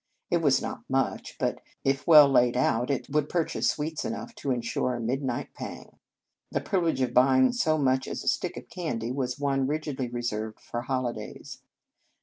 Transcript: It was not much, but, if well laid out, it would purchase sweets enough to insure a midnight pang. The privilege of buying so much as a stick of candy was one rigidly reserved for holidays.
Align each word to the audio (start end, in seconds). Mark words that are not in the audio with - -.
It 0.31 0.37
was 0.37 0.63
not 0.63 0.81
much, 0.89 1.35
but, 1.39 1.61
if 1.83 2.07
well 2.07 2.27
laid 2.27 2.57
out, 2.57 2.89
it 2.89 3.07
would 3.11 3.29
purchase 3.29 3.69
sweets 3.69 4.03
enough 4.03 4.33
to 4.37 4.49
insure 4.49 4.95
a 4.95 4.99
midnight 4.99 5.53
pang. 5.53 5.99
The 6.49 6.59
privilege 6.59 7.01
of 7.01 7.13
buying 7.13 7.51
so 7.53 7.77
much 7.77 8.07
as 8.07 8.23
a 8.23 8.27
stick 8.27 8.57
of 8.57 8.67
candy 8.67 9.11
was 9.11 9.37
one 9.37 9.67
rigidly 9.67 10.07
reserved 10.09 10.59
for 10.59 10.81
holidays. 10.81 11.61